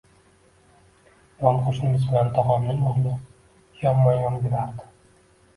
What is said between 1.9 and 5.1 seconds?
bilan tog`amning o`g`li yonma-yon yurardi